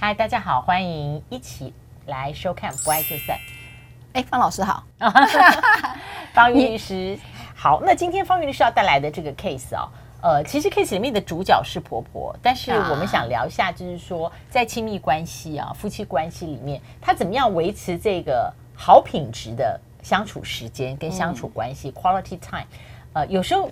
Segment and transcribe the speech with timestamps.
[0.00, 1.74] 嗨，大家好，欢迎一起
[2.06, 3.36] 来收看《不爱就散》。
[4.12, 4.84] 哎，方老师好，
[6.32, 7.18] 方云律师
[7.56, 7.82] 好。
[7.84, 9.90] 那今天方云律师要带来的这个 case 啊、
[10.22, 22.66] 哦，呃，其实 case 里面的主角是婆婆，但是我们想聊一下，就是说在亲密关系啊、夫妻关系里面，她怎么样维持这个好品质的相处时间跟相处关系、嗯、（quality time）。
[23.14, 23.68] 呃，有时候。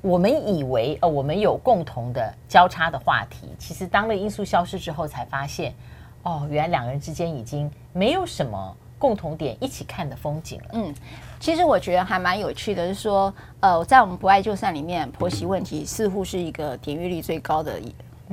[0.00, 5.74] 我们以为呃，我们有共同的交叉的话题，其实当了因素消失之后，才发现，
[6.22, 10.66] 哦，原来两个人之间已经没有什么共同点一起看的风景了。
[10.74, 10.94] 嗯，
[11.40, 17.80] 其实我觉得还蛮有趣的，是说，呃，在我们不爱就散里面，婆媳问题似乎是一个点阅率最高的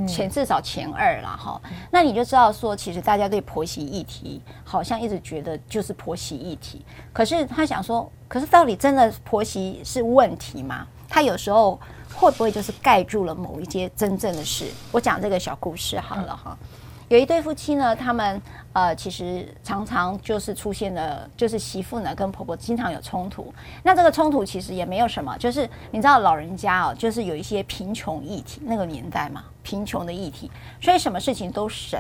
[0.08, 1.60] 前至少前二了哈。
[1.90, 10.86] 那你就知道说，其实大家对婆媳议题好像一直觉得就是婆媳议题，可是他想说，可是到底真的婆媳是问题吗？
[11.16, 11.80] 他有时候
[12.14, 14.66] 会不会就是盖住了某一些真正的事？
[14.92, 16.58] 我讲这个小故事好了哈。
[17.08, 18.42] 有一对夫妻呢，他们
[18.74, 23.54] 呃其实常常就是出现了，就是媳妇呢跟婆婆经常有冲突。
[23.82, 31.98] 那这个冲突其实也没有什么，就是你知道老人家哦，就是有一些贫穷议题，那个年代嘛，贫穷的议题，所以什么事情都省。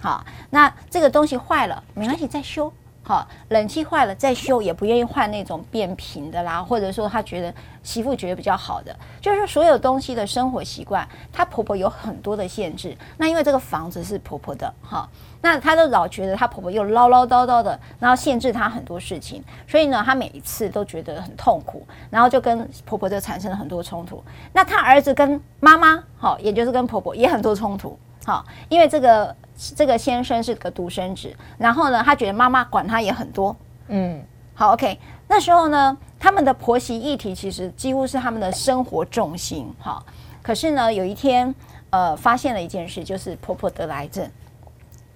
[0.00, 2.72] 好，那这个东西坏了没关系，再修。
[3.04, 12.96] 好，冷气坏了再修，也不愿意换那种变频的啦，或者说他觉得媳妇觉得比较好的，就是所有东西的生活习惯，她婆婆有很多的限制。
[13.16, 15.08] 那因为这个房子是婆婆的，哈，
[15.40, 24.22] 那她都老觉得她婆婆又唠唠叨叨的，然后限制她很多事情，所以呢，她每一次都觉得很痛苦，然后就跟婆婆就产生了很多冲突。
[24.52, 29.34] 那她儿子跟妈妈，好，也就是跟婆婆也很多冲突，好，因为这个。
[29.76, 33.54] 这个先生是个独生子，然后呢，他觉得妈妈管他也很多，
[33.88, 34.20] 嗯，
[34.54, 34.98] 好，OK。
[35.28, 40.02] 那时候呢，他们的婆媳议题其实几乎是他们的生活重心，哈。
[40.42, 41.54] 可是呢，有一天，
[41.90, 44.28] 呃，发现了一件事，就是婆婆得了癌症。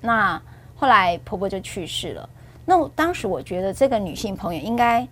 [0.00, 0.40] 那
[0.76, 2.28] 后来婆婆就去世了。
[2.64, 5.06] 那我当时我觉得这个女性朋友应该，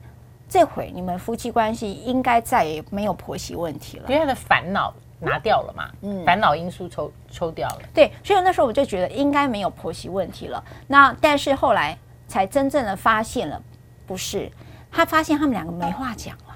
[0.48, 4.94] 这回你们夫妻关系应该再也没有婆媳问题了，因为她的烦恼。
[5.20, 5.91] 拿掉了嘛？
[6.02, 7.80] 嗯，烦恼因素抽抽掉了。
[7.95, 10.63] 对，所以那时候我就觉得应该没有婆媳问题了。
[10.86, 13.61] 那但是后来才真正的发现了，
[14.07, 14.51] 不是，
[14.91, 16.55] 她发现他们两个没话讲了。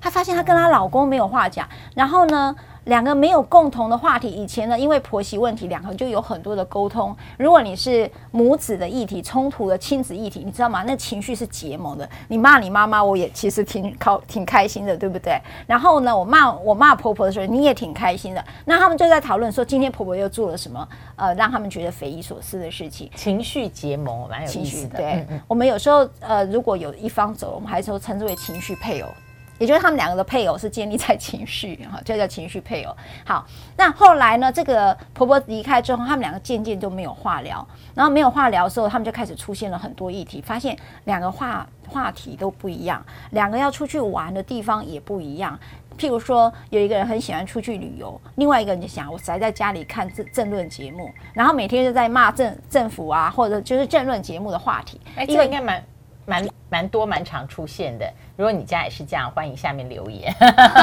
[0.00, 2.54] 她发现她跟她老公没有话讲，然后呢？
[2.84, 7.16] 两个没有共同的话题，以前呢，因为婆媳问题，两个就有很多的沟通。
[7.38, 10.82] 如果你是母子的议题、冲突的亲子议题，你知道吗？
[10.86, 12.08] 那情绪是结盟的。
[12.28, 15.40] 你骂你妈妈，我也其实挺靠、挺开心的，对不对？
[15.66, 18.44] 然后呢，我骂我骂婆婆的时候，你也挺开心的。
[18.66, 20.86] 那他们就在讨论说，今天婆婆又做了什么？
[21.16, 23.10] 呃，让他们觉得匪夷所思的事情。
[23.14, 24.98] 情绪结盟蛮有意思的。
[24.98, 29.08] 对，嗯嗯，我们有时候呃，如果有一方走了，我们还说称之为情绪配偶。
[29.58, 32.96] 也就是他们两个的配偶是建立在情绪 哈，这叫情绪配偶。
[33.24, 34.52] 好，那后来呢？
[34.52, 37.66] 这个婆婆离开之后，他们两个渐渐都没有话聊。
[37.94, 45.58] 然后没有话聊的时候，他们就开始出现了很多议题，发现两个话话题都不一样，两个要出去玩的地方也不一样。
[45.96, 55.00] 譬如说，有一个人很喜欢出去旅游，另外一个人就想我宅在家里看政政论节目，然后每天就在骂政政府啊，或者就是政论节目的话题。
[55.14, 55.80] 哎，这个应该蛮
[56.26, 58.10] 蛮蛮多蛮常出现的。
[58.36, 60.34] 如果你家也是这样，欢迎下面留言。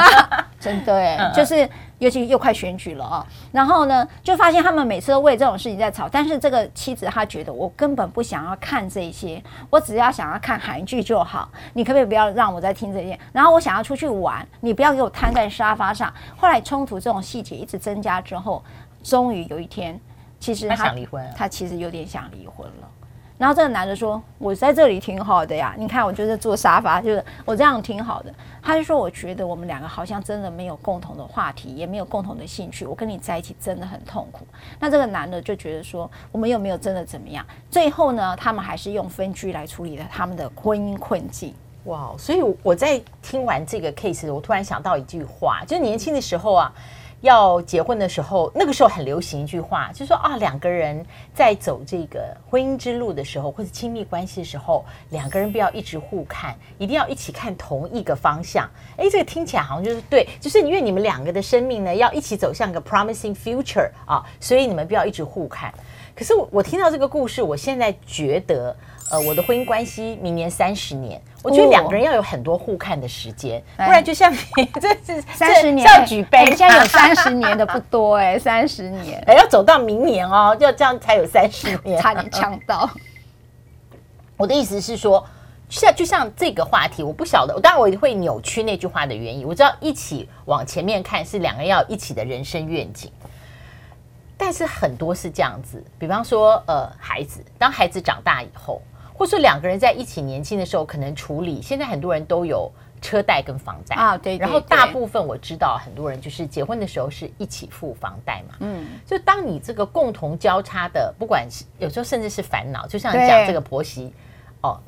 [0.60, 6.08] 真的哎，就是尤其又快选举了啊，然后呢，就发现他们每次都为这种事情在吵。
[6.08, 11.50] 但是这个妻子她觉得，我根本不想要看这些，我只要想要看韩剧就好。
[11.72, 13.18] 你可不可以不要让我再听这些？
[13.32, 16.14] 然后我想要出去玩，你不要给我瘫在沙发上。
[16.36, 18.62] 后来冲突这种细节一直增加之后，
[19.02, 20.00] 终于有一天，
[20.38, 22.88] 其实他，他想离婚，他其实有点想离婚了。
[23.42, 28.32] 然后这个男的说：“我在这里挺好的呀，你看我就是坐沙发，就是我这样挺好的。”
[28.62, 32.86] 他就说：“我觉得我们两个好像真的没有共同的话题，也没有共同的兴趣。
[32.86, 34.46] 我跟你在一起真的很痛苦。”
[34.78, 41.52] 那这个男的就觉得说：“我们又没有真的怎么样？”最后呢，他们还是用分居来处理了他们的婚姻困境。
[41.86, 42.14] 哇！
[42.16, 46.72] 所以我在听完这个 case，我突然想到一句话，就是年轻的时候啊。
[47.22, 58.68] 要结婚的时候，那个时候很流行一句话，就说啊，两个人在走这个婚姻之路的时候，或者亲密关系的时候，两个人不要一直互看，一定要一起看同一个方向。
[58.96, 65.72] 哎，这个听起来好像就是对，就是因为你们两个的生命呢，要一起走向一个 promising future 啊，所以你们不要一直互看。
[66.14, 68.76] 可是我我听到这个故事，我现在觉得。
[69.12, 82.88] 呃，我的婚姻关系明年三十年，我觉得两个人要有很多互看的时间，哦、不然就像你这是三十年要举杯，人家有 三十年的不多哎、欸，三十年，哎，要走到明年哦，要这样才有三十年，差点呛到。
[84.38, 85.22] 我的意思是说，
[85.68, 89.46] 像就像这个话题，我不晓得，当然我会扭曲那句话的原因。
[89.46, 93.12] 我知道一起往前面看是两个人要一起的人生愿景。
[94.38, 98.80] 但是很多是这样子，比方说呃，孩子当孩子长大以后，
[99.14, 101.60] 或者说两个人在一起年轻的时候，可能处理。
[101.62, 102.70] 现在很多人都有
[103.00, 104.40] 车贷跟房贷啊，对，对，对。
[104.40, 108.56] 然后大部分我知道很多人就是结婚的时候是一起付房贷嘛。
[108.60, 108.86] 嗯。
[109.06, 114.12] 就当你这个共同交叉的，不管是有时候甚至是烦恼，就像你讲这个婆媳
[114.60, 114.78] 哦。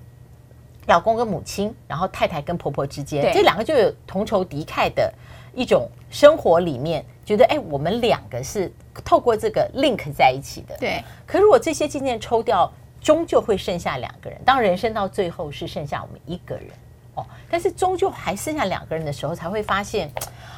[0.86, 5.10] 老公跟母亲，然后太太跟婆婆之间，这两个就有同仇敌忾的
[5.54, 8.70] 一种生活里面，觉得哎，我们两个是
[9.02, 10.76] 透过这个 link 在一起的。
[10.76, 11.02] 对。
[11.26, 12.70] 可如果这些渐渐抽掉，
[13.04, 14.40] 终究会剩下两个人。
[14.44, 16.66] 当人生到最后是剩下我们一个人
[17.14, 20.10] 哦，但是终究还剩下两个人的时候，才会发现，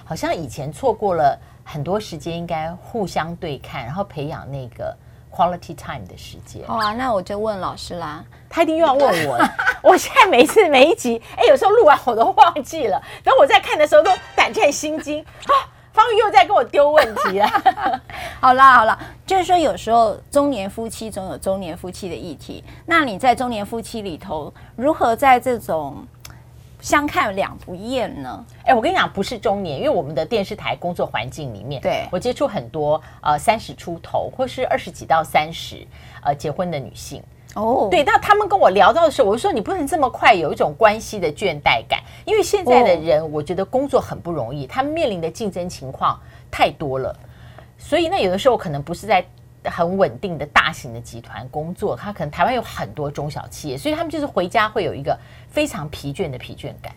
[0.04, 4.96] 好像以前错过了很多时间，应该互相对看，然后培养那个。
[5.28, 6.66] Quality time 的时间。
[6.66, 8.24] 好啊，那我就问老师啦。
[8.48, 9.46] 他一定又要问我了。
[9.82, 12.98] 我现在每一次每一集，哎，有时候录完我都忘记了。
[13.22, 15.52] 等我在看的时候都胆战心惊啊！
[15.92, 17.46] 方玉又在跟我丢问题了。
[18.40, 22.64] 好 啦好啦，就是说有时候中年夫妻总有中年夫妻的议题。
[22.86, 26.06] 那你在中年夫妻里头，如何在这种？
[26.78, 28.44] 相看两不厌呢？
[28.64, 35.84] 哎，我跟你讲，不是中年，因为我们的电视台工作环境里面，对我接触很多呃三十出头或是二十几到三十
[36.22, 37.20] 呃结婚的女性
[37.54, 46.20] 哦，对，那他们跟我聊到的时候，我就说你不能这么快有一种关系的倦怠感，因为现在的人我觉得工作很不容易，他们面临的竞争情况
[46.50, 47.16] 太多了，
[47.78, 49.24] 所以那有的时候可能不是在。
[49.68, 55.18] 很稳定的大型的集团工作，他可能台湾有很多中小企业，所以他们就是回家会有一个
[55.48, 56.94] 非常疲倦的疲倦感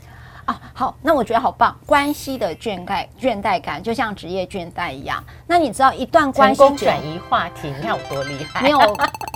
[0.49, 0.61] 啊。
[0.73, 5.23] 好，那我觉得好棒，关系的倦怠倦怠感就像职业倦怠一样。
[5.45, 8.61] 那你知道一段关系转移话题，你看我多厉害？
[8.61, 8.79] 没有，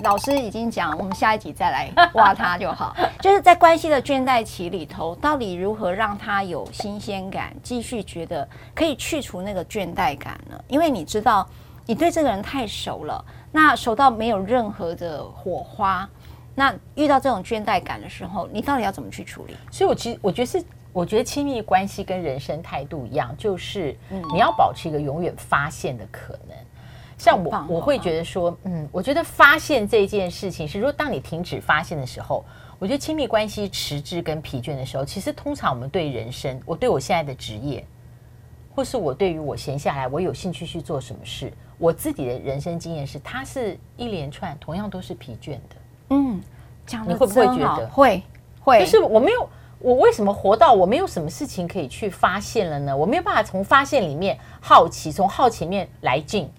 [0.04, 2.95] 老师已经讲，我们下一集再来挖它就好。
[3.19, 10.60] 就是在关系的倦怠期里头，到底如何让他有新鲜感，继续觉得可以去除那个倦怠感呢？
[10.68, 11.48] 因为你知道。
[11.86, 13.21] 你对这个人太熟了，
[13.51, 16.07] 那熟到没有任何的火花，
[16.56, 19.56] 那遇到这种倦怠感的时候，你到底要怎么去处理？
[19.72, 23.98] 所以，我其实我觉得是，我觉得亲密关系跟人生态度一样，就是
[24.32, 26.56] 你要保持一个永远发现的可能。
[27.18, 32.44] 像我，我会觉得说，嗯，我觉得发现这件事情是，如果当你停止发现的时候，
[32.80, 37.86] 我觉得亲密关系迟滞跟疲倦的时候，其实通常我们对人生，我对我现在的职业，
[38.76, 41.54] 或是我对于我闲下来，我有兴趣去做什么事。
[41.78, 45.76] 我自己的人生经验是，它是一连串，同样都是疲倦的。
[46.10, 46.42] 嗯，
[46.86, 48.24] 讲的你会不会觉得会
[48.62, 48.80] 会？
[48.80, 52.96] 就是我没有，我为什么活到我没有什么事情可以去发现了呢？
[52.96, 56.50] 我没有办法从发现里面好奇，从好奇面来进。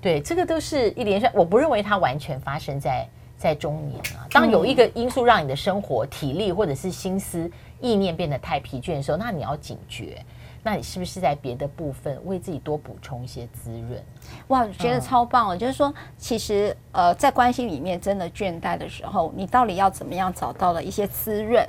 [0.00, 1.32] 对，这个都是一连串。
[1.34, 3.08] 我不认为它完全发生在
[3.38, 4.28] 在中年啊。
[4.30, 7.50] 当有一个因素让你的生活、体力或者是心思、
[7.80, 10.22] 意念变得太疲倦的时候，那你要警觉。
[10.66, 14.02] 那你是不是在别的部分为自己多补充一些滋润？
[14.48, 15.54] 哇，我觉得超棒哦！
[15.54, 21.62] 嗯、就是说，其实呃，在关系里面真的倦怠的时候，你到底要怎么样找到了一些滋润？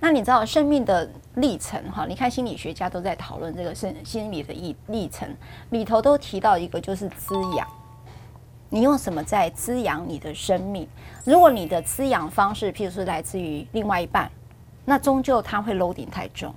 [0.00, 2.06] 那你知道生命的历程哈？
[2.06, 5.28] 你看心理学家都在讨论这个生心理的历历程
[5.70, 7.68] 里头都提到一个就是滋养。
[8.70, 10.88] 你用什么在滋养你的生命？
[11.24, 14.30] 如果你的滋养方式，譬如说来自于另外一半，
[14.84, 16.54] 那终究它会 loading 太重。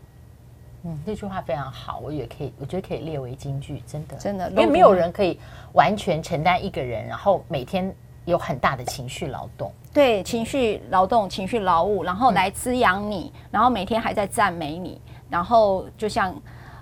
[0.83, 5.39] 嗯，这句话非常好，我也可以，我觉得可以列为金句，真的，真的，因为没有人可以
[5.73, 7.93] 完全承担一个人，然后每天
[8.25, 16.35] 有很大的情绪劳动，对，情绪劳动、情绪劳务，然后来滋养你，嗯、然后每天还在赞美你，然后就像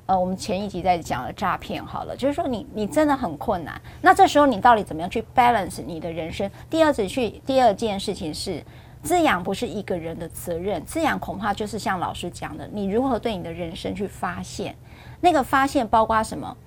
[0.06, 6.50] 呃，我们前一集在讲的诈骗，好了，就是说你你真的很困难，那这时候你到底怎么样去 balance 你的人生？
[6.70, 8.64] 第二次去第二件事情是。
[9.02, 14.76] 滋养不是一个人的责任，滋养恐怕就是像老师讲的，你如何对你的人生去发现，
[15.22, 16.58] 那个发现包括什么？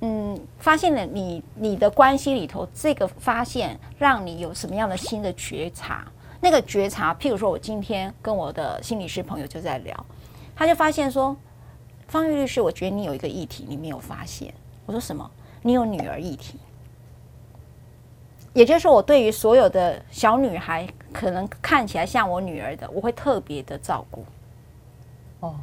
[0.00, 6.04] 嗯，发现了你你的关系里头，这个发现让你有什么样的新的觉察？
[6.40, 10.06] 那个觉察，譬如说我今天跟我的心理师朋友就在聊，
[10.56, 11.36] 他就发现说，
[12.08, 14.52] 方玉律师，我觉得你有一个议题你没有发现。
[14.86, 15.30] 我说什么？
[15.62, 16.58] 你有女儿议题。
[18.52, 24.24] 也就是说，我对于所有的小女孩，可能看起来像我女儿的，我会特别的照顾。
[25.40, 25.54] 哦，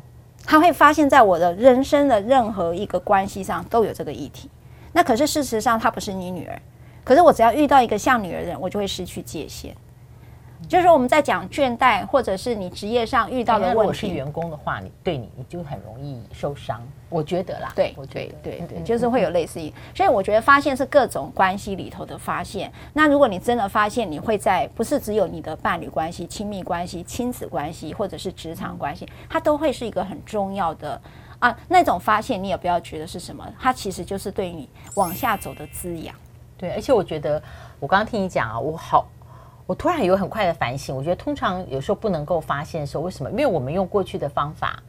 [0.44, 4.50] 她会发现，在我的人生的任何一个关系上都有这个议题。
[4.92, 6.60] 那可是事实上，她不是你女儿。
[7.04, 9.76] 可是我只要遇到一个像女儿的人，我就会失去界限。
[10.68, 13.80] 就是说我们在讲倦怠，或者是你职业上遇到的问题。
[13.80, 16.82] 如果是员工的话，你对你你就很容易受伤。
[17.10, 19.74] 我觉得啦，对，我觉得对对对，就是会有类似于。
[19.96, 22.72] 所以我觉得发现是各种关系里头的发现。
[22.94, 31.02] 那如果你真的发现，你会在不是只有你的伴侣关系、亲密关系、亲子关系，或者是职场关系，它都会是一个很重要的
[31.40, 31.58] 啊。
[31.68, 36.14] 那种发现，你也不要觉得是什么，它其实就是对你往下走的滋养。
[36.58, 37.42] 对，而且我觉得
[37.80, 39.08] 我刚刚听你讲啊，我好，
[39.70, 40.96] 我突然有很快的反省。
[40.96, 43.30] 我觉得通常有时候不能够发现的时候，为什么？
[43.30, 44.82] 因为我们用过去的方法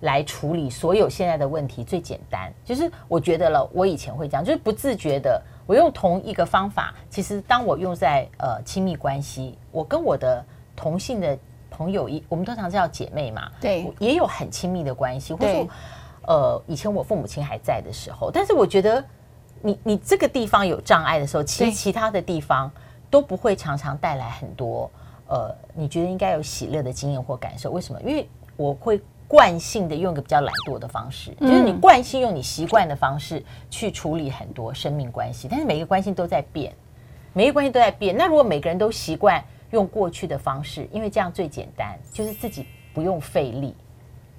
[0.00, 10.42] 来处理所有现在的问题，最简单就是我觉得了，我以前会这样，就是不自觉的，我用同一个方法，其实当我用在呃亲密关系，我跟我的
[10.74, 11.36] 同性的
[11.70, 15.68] 朋友一，我们通常叫姐妹嘛，对，也有很亲密的关系，或者说
[16.26, 19.04] 呃以前我父母亲还在的时候，但是我觉得。
[19.66, 22.70] 你你这个地方有障碍的时候，其实其他的地方
[23.14, 24.90] 都不会常常带来很多
[25.28, 27.70] 呃，你觉得应该有喜乐的经验或感受。
[27.70, 28.02] 为什么？
[28.02, 33.40] 因为我会惯性的用一个比较懒惰的方式，就是你惯性用你习惯的方式
[33.70, 36.74] 去处理很多生命关系，但是每个关系都在变，
[37.32, 38.16] 每一个关系都在变。
[38.16, 39.40] 那如果每个人都习惯
[39.70, 43.76] 用过去的方式，因为这样最简单，就是自己不用费力，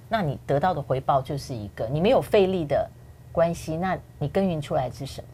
[0.06, 2.86] 那你得到的回报就是一个你没有费力的。
[3.32, 5.28] 关系，那你耕耘出来是什么？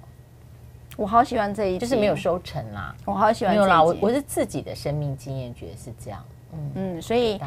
[0.96, 2.94] 我好喜欢这一，就是没有收成啦。
[3.04, 6.22] 我好喜欢这一，没有啦，我我是自己的生命经验觉得是这样。
[6.74, 7.40] 嗯，所以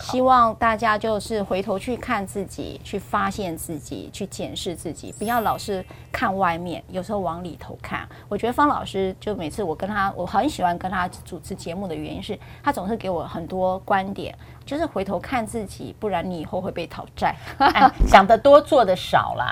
[0.00, 8.08] 希望大家就是回头去看自己，去发现自己，去检视自己，不要老是看外面，有时候往里头看。
[8.28, 14.34] 我觉得方老师就每次我跟他，我很喜欢跟他主持节目的原因是他总是给我很多观点，
[14.64, 17.36] 就是回头看自己，不然你以后会被讨债。
[17.58, 19.50] 哎，想得多，做的少啦。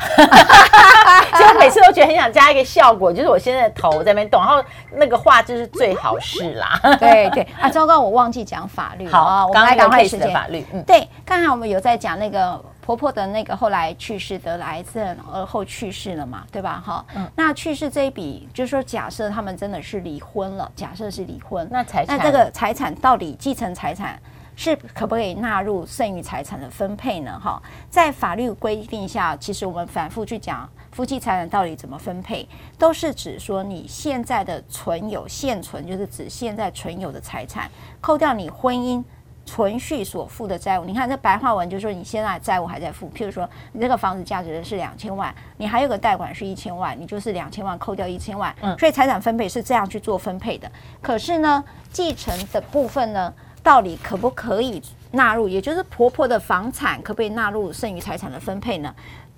[1.37, 6.80] 所以我每次都觉得很想加一个效果，就是我现在的头在那边动，然后那个话就是最好是啦。
[6.99, 8.92] 对对啊，糟糕，我忘记讲法。
[9.11, 10.33] 好啊，我们来赶快时间。
[10.33, 16.83] 法律，嗯，对，刚才我们有在讲那个婆婆的那个后来去世得了癌症而后去世了嘛，对吧？
[16.85, 24.19] 哈，嗯，那去世这一笔，就是说假设他们真的是离婚了，假设是离婚，那财产，那这个财产到底继承财产
[24.57, 27.41] 是可不可以纳入剩余财产的分配呢？
[27.43, 30.69] 哈，在法律规定下，其实我们反复去讲。
[30.95, 32.49] 夫妻财产到底怎么分配，
[32.79, 37.69] 都是指说你现在的存有现存，就是指现在存有的财产，
[38.01, 39.03] 扣掉你婚姻
[39.45, 40.85] 存续所负的债务。
[40.85, 43.11] 你看这白话文就是说，你现在债务还在付。
[43.11, 48.55] 譬如说，你这个房子价值是两千万，你还有个贷款是一千万，你就是两千万扣掉一千万。
[48.61, 50.71] 嗯，所以财产分配是这样去做分配的。
[51.03, 53.35] 可是呢，继承的部分呢，
[53.65, 55.49] 到底可不可以纳入？
[55.49, 58.95] 也就是婆婆的房产可不可以纳入剩余财产的分配呢？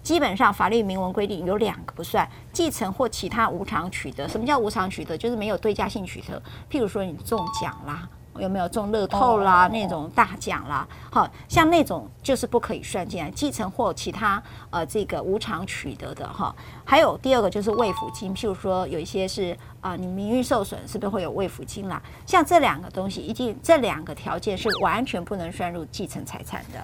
[0.07, 4.29] 基本上法律明文规定有两个不算，继承或其他无偿取得。
[4.29, 5.19] 什么叫无偿取得？
[5.19, 6.41] 就是没有对价性取得。
[6.71, 8.09] 譬如说你中奖啦，
[8.39, 10.87] 有没有中乐透啦、oh, 那种大奖啦？
[11.11, 13.29] 好像那种就是不可以算进来。
[13.33, 16.55] 继承或其他呃这个无偿取得的哈。
[16.85, 22.01] 还有第二个就是慰抚金，譬如说有一些是啊、呃、你名誉受损，是不是会有慰抚金啦？
[22.25, 26.81] 像这两个东西，一定这两个条件是完全不能算入继承财产的，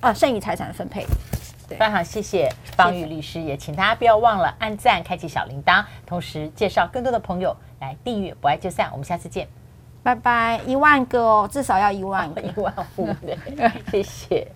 [0.00, 1.06] 啊剩余财产的分配。
[1.68, 8.86] 非常谢谢方宇律师，也请大家不要忘了按赞、开启小铃铛，同时介绍更多的朋友来订阅《不爱就散》。
[8.92, 9.48] 我们下次见，
[10.02, 10.60] 拜拜！
[10.66, 13.36] 一万个哦，至少要一万个，一万户，对，
[13.90, 14.46] 谢谢。